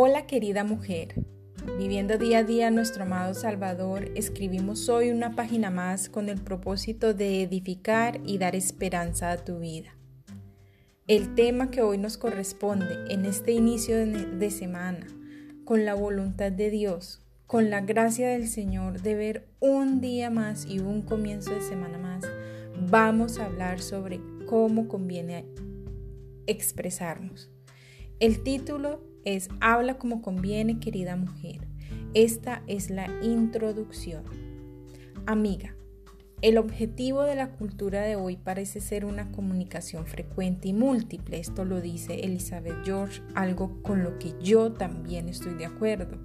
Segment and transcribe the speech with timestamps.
[0.00, 1.24] Hola querida mujer,
[1.76, 7.14] viviendo día a día nuestro amado Salvador, escribimos hoy una página más con el propósito
[7.14, 9.96] de edificar y dar esperanza a tu vida.
[11.08, 15.04] El tema que hoy nos corresponde en este inicio de semana,
[15.64, 20.64] con la voluntad de Dios, con la gracia del Señor de ver un día más
[20.64, 22.22] y un comienzo de semana más,
[22.88, 25.44] vamos a hablar sobre cómo conviene
[26.46, 27.50] expresarnos.
[28.20, 31.66] El título es Habla como conviene, querida mujer.
[32.14, 34.24] Esta es la introducción.
[35.26, 35.74] Amiga,
[36.40, 41.38] el objetivo de la cultura de hoy parece ser una comunicación frecuente y múltiple.
[41.38, 46.16] Esto lo dice Elizabeth George, algo con lo que yo también estoy de acuerdo.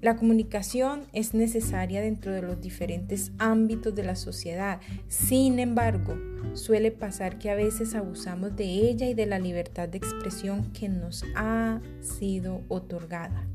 [0.00, 4.80] La comunicación es necesaria dentro de los diferentes ámbitos de la sociedad.
[5.08, 6.16] Sin embargo,
[6.54, 10.88] suele pasar que a veces abusamos de ella y de la libertad de expresión que
[10.88, 13.46] nos ha sido otorgada.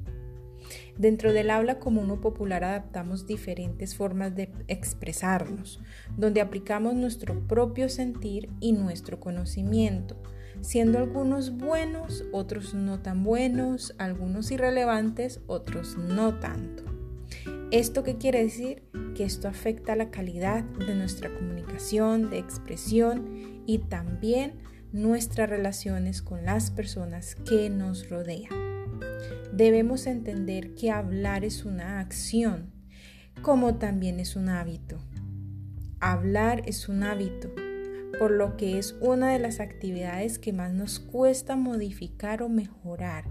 [1.00, 5.80] Dentro del habla común o popular adaptamos diferentes formas de expresarnos,
[6.16, 10.16] donde aplicamos nuestro propio sentir y nuestro conocimiento,
[10.66, 16.84] siendo algunos buenos, otros no tan buenos, algunos irrelevantes, otros no tanto.
[17.70, 18.84] ¿Esto qué quiere decir?
[19.16, 24.54] Que esto afecta la calidad de nuestra comunicación, de expresión y también
[24.92, 28.50] nuestras relaciones con las personas que nos rodean.
[29.54, 32.72] Debemos entender que hablar es una acción,
[33.44, 34.98] como también es un hábito.
[36.00, 37.54] Hablar es un hábito,
[38.20, 43.26] por lo que es una de las actividades que más nos cuesta modificar o mejorar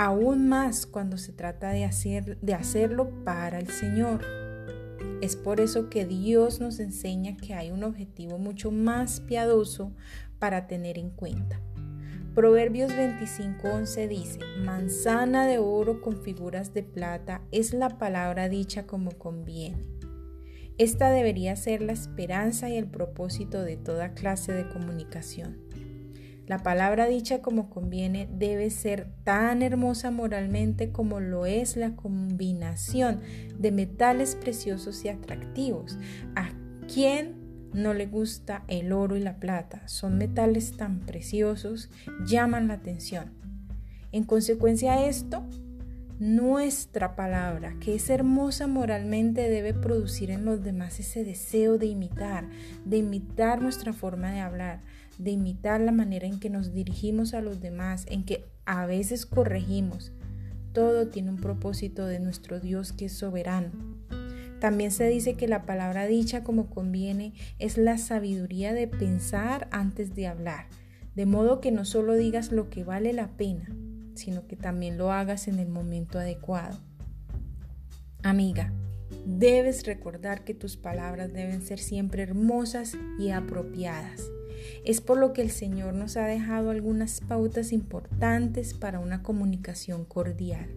[0.00, 4.24] aún más cuando se trata de, hacer, de hacerlo para el Señor.
[5.20, 9.92] Es por eso que Dios nos enseña que hay un objetivo mucho más piadoso
[10.38, 11.60] para tener en cuenta.
[12.34, 19.10] Proverbios 25:11 dice, manzana de oro con figuras de plata es la palabra dicha como
[19.10, 19.99] conviene.
[20.80, 25.58] Esta debería ser la esperanza y el propósito de toda clase de comunicación.
[26.46, 33.20] La palabra dicha como conviene debe ser tan hermosa moralmente como lo es la combinación
[33.58, 35.98] de metales preciosos y atractivos.
[36.34, 36.48] ¿A
[36.90, 37.34] quién
[37.74, 39.86] no le gusta el oro y la plata?
[39.86, 41.90] Son metales tan preciosos,
[42.24, 43.34] llaman la atención.
[44.12, 45.44] En consecuencia a esto,
[46.20, 52.46] nuestra palabra, que es hermosa moralmente, debe producir en los demás ese deseo de imitar,
[52.84, 54.82] de imitar nuestra forma de hablar,
[55.16, 59.24] de imitar la manera en que nos dirigimos a los demás, en que a veces
[59.24, 60.12] corregimos.
[60.74, 63.70] Todo tiene un propósito de nuestro Dios que es soberano.
[64.60, 70.14] También se dice que la palabra dicha como conviene es la sabiduría de pensar antes
[70.14, 70.66] de hablar,
[71.14, 73.74] de modo que no solo digas lo que vale la pena,
[74.20, 76.78] sino que también lo hagas en el momento adecuado.
[78.22, 78.72] Amiga,
[79.24, 84.30] debes recordar que tus palabras deben ser siempre hermosas y apropiadas.
[84.84, 90.04] Es por lo que el Señor nos ha dejado algunas pautas importantes para una comunicación
[90.04, 90.68] cordial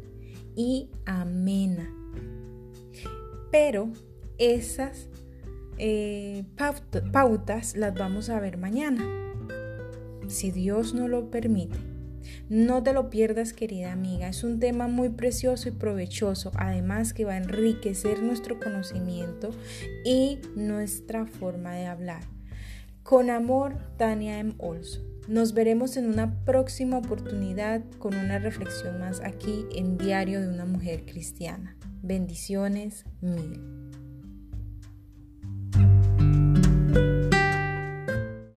[0.55, 1.93] y amena.
[3.51, 3.91] Pero
[4.37, 5.09] esas
[5.77, 6.45] eh,
[7.11, 9.03] pautas las vamos a ver mañana,
[10.27, 11.92] si Dios no lo permite.
[12.50, 14.28] No te lo pierdas, querida amiga.
[14.28, 19.51] Es un tema muy precioso y provechoso, además que va a enriquecer nuestro conocimiento
[20.06, 22.23] y nuestra forma de hablar.
[23.03, 24.56] Con amor, Tania M.
[24.59, 25.01] Olso.
[25.28, 30.66] Nos veremos en una próxima oportunidad con una reflexión más aquí en Diario de una
[30.66, 31.78] Mujer Cristiana.
[32.01, 33.92] Bendiciones mil.